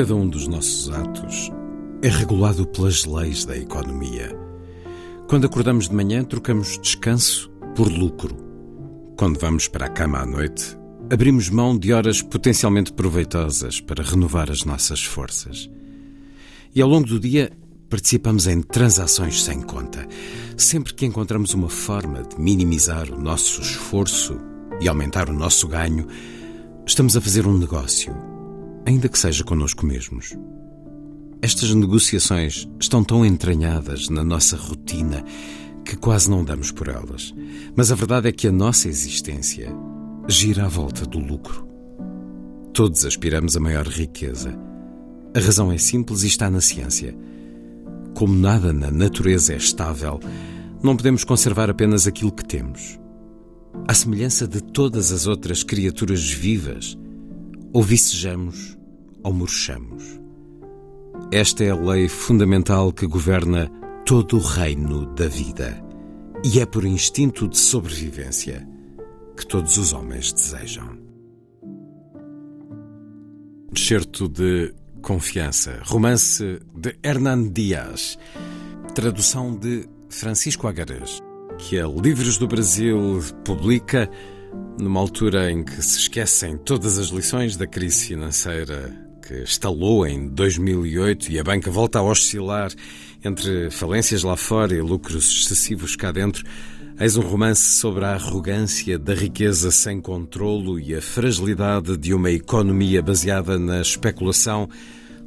Cada 0.00 0.16
um 0.16 0.26
dos 0.26 0.48
nossos 0.48 0.88
atos 0.88 1.52
é 2.02 2.08
regulado 2.08 2.66
pelas 2.66 3.04
leis 3.04 3.44
da 3.44 3.54
economia. 3.54 4.34
Quando 5.28 5.44
acordamos 5.44 5.90
de 5.90 5.94
manhã, 5.94 6.24
trocamos 6.24 6.78
descanso 6.80 7.50
por 7.76 7.86
lucro. 7.92 8.34
Quando 9.18 9.38
vamos 9.38 9.68
para 9.68 9.84
a 9.84 9.90
cama 9.90 10.20
à 10.20 10.24
noite, 10.24 10.74
abrimos 11.12 11.50
mão 11.50 11.76
de 11.76 11.92
horas 11.92 12.22
potencialmente 12.22 12.94
proveitosas 12.94 13.78
para 13.78 14.02
renovar 14.02 14.50
as 14.50 14.64
nossas 14.64 15.04
forças. 15.04 15.68
E 16.74 16.80
ao 16.80 16.88
longo 16.88 17.06
do 17.06 17.20
dia, 17.20 17.52
participamos 17.90 18.46
em 18.46 18.62
transações 18.62 19.44
sem 19.44 19.60
conta. 19.60 20.08
Sempre 20.56 20.94
que 20.94 21.04
encontramos 21.04 21.52
uma 21.52 21.68
forma 21.68 22.22
de 22.22 22.40
minimizar 22.40 23.12
o 23.12 23.20
nosso 23.20 23.60
esforço 23.60 24.40
e 24.80 24.88
aumentar 24.88 25.28
o 25.28 25.34
nosso 25.34 25.68
ganho, 25.68 26.06
estamos 26.86 27.18
a 27.18 27.20
fazer 27.20 27.46
um 27.46 27.58
negócio 27.58 28.29
ainda 28.90 29.08
que 29.08 29.18
seja 29.18 29.44
connosco 29.44 29.86
mesmos. 29.86 30.36
Estas 31.40 31.72
negociações 31.72 32.68
estão 32.80 33.04
tão 33.04 33.24
entranhadas 33.24 34.08
na 34.08 34.24
nossa 34.24 34.56
rotina 34.56 35.24
que 35.84 35.96
quase 35.96 36.28
não 36.28 36.44
damos 36.44 36.72
por 36.72 36.88
elas. 36.88 37.32
Mas 37.76 37.92
a 37.92 37.94
verdade 37.94 38.28
é 38.28 38.32
que 38.32 38.48
a 38.48 38.52
nossa 38.52 38.88
existência 38.88 39.72
gira 40.28 40.64
à 40.64 40.68
volta 40.68 41.06
do 41.06 41.20
lucro. 41.20 41.66
Todos 42.74 43.04
aspiramos 43.04 43.56
a 43.56 43.60
maior 43.60 43.86
riqueza. 43.86 44.58
A 45.34 45.38
razão 45.38 45.70
é 45.70 45.78
simples 45.78 46.24
e 46.24 46.26
está 46.26 46.50
na 46.50 46.60
ciência. 46.60 47.16
Como 48.14 48.34
nada 48.34 48.72
na 48.72 48.90
natureza 48.90 49.52
é 49.52 49.56
estável, 49.56 50.18
não 50.82 50.96
podemos 50.96 51.22
conservar 51.22 51.70
apenas 51.70 52.08
aquilo 52.08 52.32
que 52.32 52.44
temos. 52.44 52.98
À 53.86 53.94
semelhança 53.94 54.48
de 54.48 54.60
todas 54.60 55.12
as 55.12 55.28
outras 55.28 55.62
criaturas 55.62 56.28
vivas, 56.28 56.98
ou 57.72 57.84
vicejamos 57.84 58.79
ou 59.22 59.32
murchamos. 59.32 60.20
Esta 61.32 61.64
é 61.64 61.70
a 61.70 61.76
lei 61.76 62.08
fundamental 62.08 62.92
que 62.92 63.06
governa 63.06 63.70
todo 64.04 64.36
o 64.36 64.40
reino 64.40 65.06
da 65.14 65.28
vida. 65.28 65.80
E 66.42 66.58
é 66.58 66.66
por 66.66 66.84
instinto 66.84 67.46
de 67.46 67.58
sobrevivência 67.58 68.66
que 69.36 69.46
todos 69.46 69.76
os 69.76 69.92
homens 69.92 70.32
desejam. 70.32 70.98
Certo 73.76 74.28
de 74.28 74.74
Confiança, 75.02 75.80
romance 75.84 76.60
de 76.74 76.96
Hernán 77.02 77.48
Dias, 77.48 78.18
tradução 78.94 79.54
de 79.56 79.88
Francisco 80.08 80.66
Agarés, 80.66 81.22
que 81.58 81.78
a 81.78 81.86
Livros 81.86 82.36
do 82.36 82.48
Brasil 82.48 82.98
publica 83.44 84.10
numa 84.78 85.00
altura 85.00 85.50
em 85.50 85.62
que 85.62 85.80
se 85.82 86.00
esquecem 86.00 86.56
todas 86.58 86.98
as 86.98 87.08
lições 87.08 87.56
da 87.56 87.66
crise 87.66 88.06
financeira 88.06 89.09
que 89.30 89.44
estalou 89.44 90.04
em 90.04 90.26
2008 90.26 91.30
e 91.30 91.38
a 91.38 91.44
banca 91.44 91.70
volta 91.70 92.00
a 92.00 92.02
oscilar 92.02 92.72
entre 93.24 93.70
falências 93.70 94.24
lá 94.24 94.36
fora 94.36 94.74
e 94.74 94.80
lucros 94.80 95.42
excessivos 95.42 95.94
cá 95.94 96.10
dentro, 96.10 96.44
eis 96.98 97.16
um 97.16 97.20
romance 97.20 97.78
sobre 97.78 98.04
a 98.04 98.14
arrogância 98.14 98.98
da 98.98 99.14
riqueza 99.14 99.70
sem 99.70 100.00
controlo 100.00 100.80
e 100.80 100.96
a 100.96 101.00
fragilidade 101.00 101.96
de 101.96 102.12
uma 102.12 102.28
economia 102.28 103.00
baseada 103.00 103.56
na 103.56 103.80
especulação, 103.80 104.68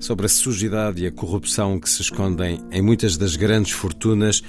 sobre 0.02 0.26
a 0.26 0.30
sujidade 0.30 1.02
e 1.02 1.08
a 1.08 1.12
corrupção 1.12 1.80
que 1.80 1.90
se 1.90 2.02
escondem 2.02 2.60
em 2.74 2.82
muitas 2.82 3.16
das 3.16 3.38
grandes 3.38 3.72
fortunas 3.72 4.44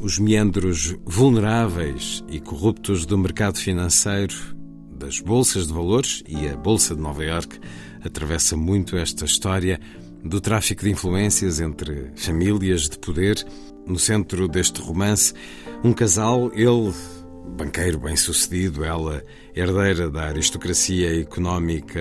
os 0.00 0.18
meandros 0.18 0.96
vulneráveis 1.04 2.24
e 2.28 2.40
corruptos 2.40 3.06
do 3.06 3.16
mercado 3.16 3.56
financeiro, 3.56 4.34
das 4.98 5.20
bolsas 5.20 5.68
de 5.68 5.72
valores 5.72 6.24
e 6.26 6.48
a 6.48 6.56
Bolsa 6.56 6.96
de 6.96 7.00
Nova 7.00 7.24
Iorque 7.24 7.60
atravessa 8.04 8.56
muito 8.56 8.96
esta 8.96 9.24
história 9.24 9.80
do 10.24 10.40
tráfico 10.40 10.84
de 10.84 10.90
influências 10.90 11.60
entre 11.60 12.10
famílias 12.16 12.88
de 12.88 12.98
poder. 12.98 13.44
No 13.86 13.98
centro 13.98 14.46
deste 14.46 14.80
romance, 14.80 15.32
um 15.82 15.92
casal, 15.92 16.50
ele 16.54 16.92
banqueiro 17.50 17.98
bem-sucedido, 17.98 18.84
ela 18.84 19.24
herdeira 19.54 20.10
da 20.10 20.24
aristocracia 20.24 21.20
económica 21.20 22.00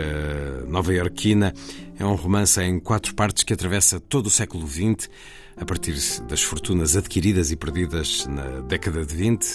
nova-iorquina. 0.68 1.54
É 1.98 2.06
um 2.06 2.16
romance 2.16 2.62
em 2.62 2.80
quatro 2.80 3.16
partes 3.16 3.44
que 3.44 3.54
atravessa 3.54 4.00
todo 4.00 4.28
o 4.28 4.30
século 4.30 4.68
XX 4.68 5.10
a 5.58 5.66
partir 5.66 5.96
das 6.28 6.42
fortunas 6.42 6.96
adquiridas 6.96 7.52
e 7.52 7.56
perdidas 7.56 8.26
na 8.28 8.62
década 8.62 9.06
de 9.06 9.16
20 9.16 9.46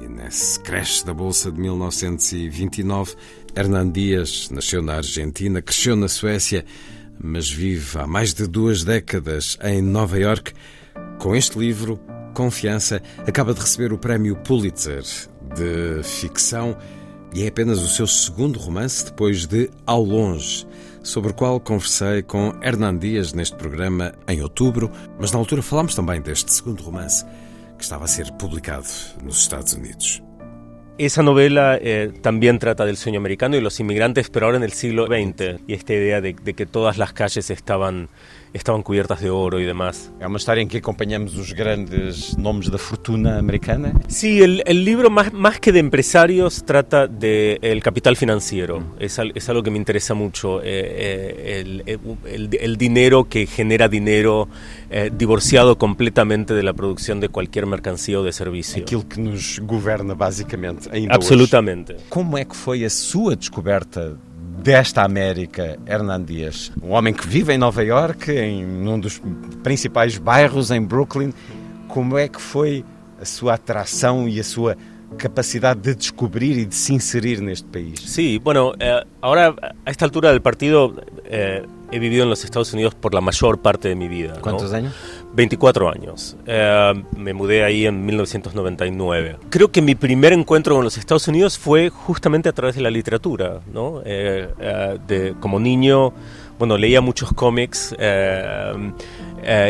e 0.00 0.08
nesse 0.08 0.60
crash 0.60 1.02
da 1.02 1.12
Bolsa 1.12 1.50
de 1.50 1.60
1929. 1.60 3.14
Hernán 3.56 3.90
Dias 3.90 4.50
nasceu 4.50 4.82
na 4.82 4.96
Argentina, 4.96 5.62
cresceu 5.62 5.96
na 5.96 6.08
Suécia, 6.08 6.62
mas 7.18 7.50
vive 7.50 7.98
há 7.98 8.06
mais 8.06 8.34
de 8.34 8.46
duas 8.46 8.84
décadas 8.84 9.56
em 9.62 9.80
Nova 9.80 10.18
York. 10.18 10.52
Com 11.18 11.34
este 11.34 11.58
livro, 11.58 11.98
Confiança, 12.34 13.00
acaba 13.26 13.54
de 13.54 13.60
receber 13.60 13.94
o 13.94 13.98
prémio 13.98 14.36
Pulitzer 14.36 15.02
de 15.54 16.02
ficção 16.02 16.76
e 17.34 17.44
é 17.44 17.48
apenas 17.48 17.78
o 17.78 17.88
seu 17.88 18.06
segundo 18.06 18.58
romance 18.58 19.06
depois 19.06 19.46
de 19.46 19.70
Ao 19.86 20.02
Longe 20.02 20.66
sobre 21.02 21.30
o 21.30 21.34
qual 21.34 21.58
conversei 21.58 22.22
com 22.22 22.52
Hernán 22.62 22.98
Dias 22.98 23.32
neste 23.32 23.56
programa 23.56 24.12
em 24.28 24.42
outubro, 24.42 24.90
mas 25.18 25.32
na 25.32 25.38
altura 25.38 25.62
falámos 25.62 25.94
também 25.94 26.20
deste 26.20 26.52
segundo 26.52 26.82
romance 26.82 27.24
que 27.78 27.84
estaba 27.84 28.04
a 28.04 28.08
ser 28.08 28.30
publicado 28.32 28.88
nos 29.22 29.38
Estados 29.38 29.72
Unidos. 29.72 30.22
Esa 30.98 31.22
novela 31.22 31.78
eh, 31.80 32.10
también 32.22 32.58
trata 32.58 32.86
del 32.86 32.96
sueño 32.96 33.18
americano 33.18 33.54
y 33.56 33.60
los 33.60 33.78
inmigrantes, 33.80 34.30
pero 34.30 34.46
ahora 34.46 34.56
en 34.56 34.64
el 34.64 34.72
siglo 34.72 35.06
XX, 35.06 35.60
y 35.66 35.74
esta 35.74 35.92
idea 35.92 36.22
de, 36.22 36.34
de 36.42 36.54
que 36.54 36.64
todas 36.64 36.96
las 36.96 37.12
calles 37.12 37.50
estaban 37.50 38.08
estavam 38.52 38.82
cobertas 38.82 39.20
de 39.20 39.28
ouro 39.28 39.60
e 39.60 39.66
demás. 39.66 40.12
É 40.20 40.26
uma 40.26 40.38
história 40.38 40.60
em 40.60 40.68
que 40.68 40.78
acompanhamos 40.78 41.36
os 41.36 41.52
grandes 41.52 42.36
nomes 42.36 42.68
da 42.68 42.78
fortuna 42.78 43.38
americana. 43.38 43.92
Sí, 44.08 44.40
el, 44.40 44.62
el 44.66 44.84
libro 44.84 45.10
más, 45.10 45.32
más 45.32 45.60
que 45.60 45.72
de 45.72 45.80
empresarios 45.80 46.64
trata 46.64 47.06
de 47.06 47.58
capital 47.82 48.16
financiero. 48.16 48.82
Es, 48.98 49.18
es, 49.34 49.48
algo 49.48 49.62
que 49.62 49.70
me 49.70 49.78
interesa 49.78 50.14
mucho. 50.14 50.60
Eh, 50.60 50.64
eh, 50.64 51.60
el, 51.60 51.84
el, 52.24 52.58
el, 52.60 52.76
dinero 52.76 53.28
que 53.28 53.46
genera 53.46 53.88
dinero 53.88 54.48
eh, 54.90 55.10
divorciado 55.12 55.78
completamente 55.78 56.54
de 56.54 56.62
la 56.62 56.72
producción 56.72 57.20
de 57.20 57.28
cualquier 57.28 57.66
mercancía 57.66 58.18
ou 58.18 58.24
de 58.24 58.32
serviço. 58.32 58.78
Aquilo 58.78 59.06
que 59.06 59.20
nos 59.20 59.58
governa 59.60 60.14
basicamente 60.14 60.88
ainda 60.90 61.14
Absolutamente. 61.14 61.92
Hoje. 61.92 62.04
Como 62.08 62.38
é 62.38 62.44
que 62.44 62.56
foi 62.56 62.84
a 62.84 62.90
sua 62.90 63.36
descoberta 63.36 64.18
desta 64.62 65.02
América, 65.02 65.78
Hernán 65.86 66.24
Dias. 66.24 66.72
Um 66.82 66.92
homem 66.92 67.12
que 67.14 67.26
vive 67.26 67.52
em 67.52 67.58
Nova 67.58 67.82
York, 67.82 68.30
em 68.30 68.64
um 68.64 68.98
dos 68.98 69.20
principais 69.62 70.18
bairros 70.18 70.70
em 70.70 70.82
Brooklyn. 70.82 71.32
Como 71.88 72.18
é 72.18 72.28
que 72.28 72.40
foi 72.40 72.84
a 73.20 73.24
sua 73.24 73.54
atração 73.54 74.28
e 74.28 74.40
a 74.40 74.44
sua 74.44 74.76
capacidade 75.16 75.80
de 75.80 75.94
descobrir 75.94 76.58
y 76.58 76.66
de 76.66 76.74
se 76.74 76.92
inserir 76.92 77.38
en 77.38 77.48
este 77.48 77.68
país. 77.68 78.00
Sí, 78.00 78.38
bueno, 78.38 78.72
eh, 78.78 79.04
ahora 79.20 79.54
a 79.84 79.90
esta 79.90 80.04
altura 80.04 80.30
del 80.30 80.42
partido 80.42 80.94
eh, 81.24 81.64
he 81.90 81.98
vivido 81.98 82.24
en 82.24 82.30
los 82.30 82.44
Estados 82.44 82.72
Unidos 82.72 82.94
por 82.94 83.14
la 83.14 83.20
mayor 83.20 83.58
parte 83.58 83.88
de 83.88 83.94
mi 83.94 84.08
vida. 84.08 84.38
¿Cuántos 84.40 84.72
años? 84.72 84.94
24 85.36 85.90
años. 85.90 86.36
Eh, 86.46 86.94
me 87.16 87.34
mudé 87.34 87.62
ahí 87.62 87.86
en 87.86 88.04
1999. 88.04 89.36
Creo 89.50 89.70
que 89.70 89.82
mi 89.82 89.94
primer 89.94 90.32
encuentro 90.32 90.74
con 90.74 90.82
los 90.82 90.98
Estados 90.98 91.28
Unidos 91.28 91.58
fue 91.58 91.90
justamente 91.90 92.48
a 92.48 92.52
través 92.52 92.74
de 92.74 92.82
la 92.82 92.90
literatura, 92.90 93.60
¿no? 93.72 94.00
de, 94.00 95.34
como 95.40 95.60
niño, 95.60 96.12
bueno, 96.58 96.78
leía 96.78 97.00
muchos 97.00 97.32
cómics 97.32 97.94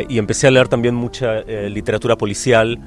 y 0.09 0.19
empecé 0.19 0.47
a 0.47 0.51
leer 0.51 0.69
también 0.69 0.95
mucha 0.95 1.41
literatura 1.43 2.17
policial. 2.17 2.79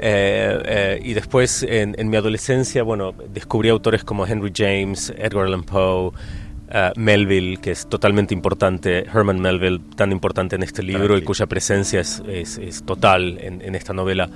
Eh, 0.00 0.62
eh, 0.64 1.00
y 1.02 1.12
después, 1.14 1.64
en, 1.64 1.94
en, 1.98 2.08
mi 2.08 2.16
adolescencia, 2.16 2.82
bueno, 2.82 3.12
descubrí 3.32 3.68
autores 3.68 4.04
como 4.04 4.26
Henry 4.26 4.52
James, 4.54 5.12
Edgar 5.16 5.46
Allan 5.46 5.64
Poe, 5.64 6.12
uh, 6.68 6.98
Melville, 6.98 7.58
que 7.58 7.70
es 7.70 7.88
totalmente 7.88 8.34
importante, 8.34 9.04
Herman 9.06 9.40
Melville, 9.40 9.80
tan 9.96 10.12
importante 10.12 10.56
en 10.56 10.62
este 10.62 10.82
libro 10.82 11.16
y 11.16 11.22
cuya 11.22 11.46
presencia 11.46 12.00
es, 12.00 12.22
es, 12.28 12.58
es 12.58 12.82
total 12.84 13.38
en, 13.40 13.62
en, 13.62 13.74
esta 13.74 13.92
novela. 13.92 14.30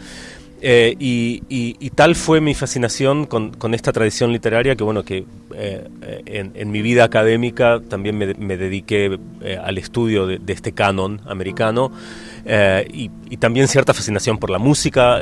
Eh, 0.65 0.95
y, 1.01 1.91
tal 1.91 2.15
fue 2.15 2.41
mi 2.41 2.55
fascinación 2.55 3.27
con, 3.27 3.75
esta 3.75 3.93
tradición 3.93 4.33
literaria 4.33 4.77
que, 4.77 4.85
bueno, 4.85 5.03
que 5.03 5.25
eh, 5.57 5.89
en, 6.25 6.71
mi 6.71 6.83
vida 6.83 7.03
académica 7.03 7.81
también 7.81 8.17
me, 8.17 8.57
dediqué 8.57 9.19
al 9.61 9.77
estudio 9.77 10.29
de, 10.29 10.41
este 10.47 10.71
canon 10.71 11.21
americano 11.27 11.91
y, 12.93 13.11
también 13.39 13.67
cierta 13.67 13.93
fascinación 13.93 14.39
por 14.39 14.51
la 14.51 14.59
música 14.59 15.21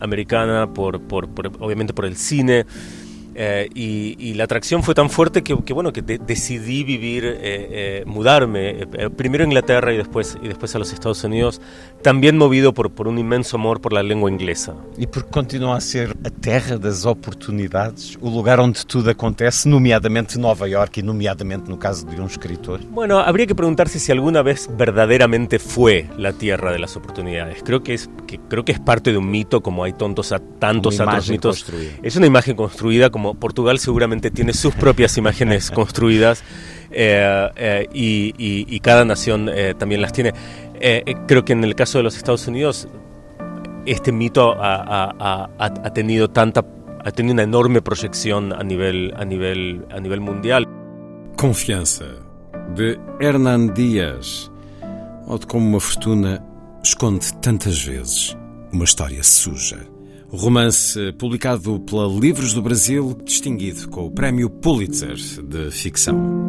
americana, 0.00 0.72
por, 0.72 1.00
por, 1.00 1.28
obviamente 1.58 1.92
por 1.92 2.06
el 2.06 2.16
cine. 2.16 2.64
Eh, 3.40 3.68
y, 3.72 4.34
la 4.34 4.44
atracción 4.44 4.82
fue 4.82 4.96
tan 4.96 5.10
fuerte 5.10 5.44
que, 5.44 5.54
bueno, 5.54 5.92
que 5.92 6.02
decidí 6.02 6.82
vivir, 6.82 7.24
eh, 7.24 7.38
eh, 7.40 8.02
mudarme, 8.04 8.88
primero 9.16 9.44
a 9.44 9.46
Inglaterra 9.46 9.94
y 9.94 9.96
después, 9.96 10.36
y 10.42 10.48
después 10.48 10.74
a 10.74 10.78
los 10.80 10.92
Estados 10.92 11.22
Unidos, 11.22 11.60
también 12.02 12.36
movido 12.36 12.74
por, 12.74 12.90
por 12.90 13.06
un 13.06 13.16
inmenso 13.16 13.56
amor 13.56 13.80
por 13.80 13.92
la 13.92 14.02
lengua 14.02 14.28
inglesa. 14.28 14.74
E 14.98 15.06
porque 15.06 15.30
continua 15.30 15.76
a 15.76 15.80
ser 15.80 16.16
a 16.24 16.30
terra 16.30 16.78
das 16.78 17.06
oportunidades, 17.06 18.18
o 18.20 18.28
lugar 18.28 18.58
onde 18.58 18.80
tudo 18.84 19.10
acontece, 19.10 19.68
nomeadamente 19.68 20.36
Nova 20.36 20.66
York 20.66 20.98
e 20.98 21.02
nomeadamente 21.02 21.70
no 21.70 21.78
caso 21.78 22.04
de 22.06 22.20
um 22.20 22.26
escritor? 22.26 22.80
Bueno, 22.90 23.20
habría 23.20 23.46
que 23.46 23.54
preguntarse 23.54 24.00
si 24.00 24.10
alguna 24.10 24.42
vez 24.42 24.68
verdaderamente 24.76 25.60
fue 25.60 26.08
la 26.18 26.32
tierra 26.32 26.72
de 26.72 26.80
las 26.80 26.96
oportunidades. 26.96 27.62
Creo 27.64 27.84
que 27.84 27.94
es, 27.94 28.10
que, 28.26 28.38
creo 28.38 28.64
que 28.64 28.72
es 28.72 28.80
parte 28.80 29.12
de 29.12 29.18
un 29.18 29.30
mito, 29.30 29.60
como 29.60 29.84
hay 29.84 29.92
tontos 29.92 30.32
a 30.32 30.40
tantos 30.40 30.98
otros 30.98 31.30
mitos. 31.30 31.62
Construida. 31.62 31.92
Es 32.02 32.16
una 32.16 32.26
imagen 32.26 32.56
construida 32.56 33.10
como 33.10 33.27
Portugal 33.34 33.78
seguramente 33.78 34.30
tiene 34.30 34.52
sus 34.52 34.74
propias 34.74 35.16
imágenes 35.18 35.70
construidas 35.78 36.42
eh, 36.90 37.48
eh, 37.56 37.88
y, 37.92 38.80
cada 38.80 39.04
nación 39.04 39.50
eh, 39.52 39.74
también 39.76 40.00
las 40.00 40.12
tiene. 40.12 40.32
creo 41.26 41.44
que 41.44 41.52
en 41.52 41.64
el 41.64 41.74
caso 41.74 41.98
de 41.98 42.04
los 42.04 42.16
Estados 42.16 42.46
Unidos 42.46 42.88
este 43.86 44.12
mito 44.12 44.54
ha, 44.58 45.92
tenido 45.94 46.28
tanta 46.28 46.64
ha 47.04 47.10
tenido 47.10 47.34
una 47.34 47.42
enorme 47.42 47.80
proyección 47.82 48.52
a 48.52 48.62
nivel 48.62 49.14
a 49.16 49.24
nivel 49.24 49.84
a 49.90 50.00
nivel 50.00 50.20
mundial. 50.20 50.66
Confiança 51.36 52.04
de 52.74 52.98
Hernán 53.20 53.72
Díaz, 53.72 54.50
ou 55.26 55.38
de 55.38 55.46
como 55.46 55.66
uma 55.68 55.80
fortuna 55.80 56.42
esconde 56.82 57.32
tantas 57.40 57.80
vezes 57.82 58.36
uma 58.72 58.84
história 58.84 59.22
suja. 59.22 59.97
Romance 60.30 61.12
publicado 61.18 61.80
pela 61.80 62.06
Livros 62.06 62.52
do 62.52 62.62
Brasil, 62.62 63.16
distinguido 63.24 63.88
com 63.88 64.06
o 64.06 64.10
Prémio 64.10 64.50
Pulitzer 64.50 65.16
de 65.42 65.70
Ficção. 65.70 66.47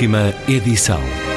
Última 0.00 0.34
edição. 0.48 1.29